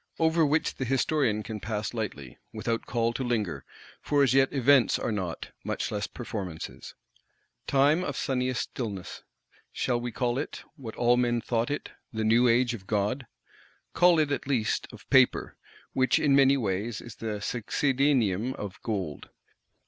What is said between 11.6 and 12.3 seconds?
it, the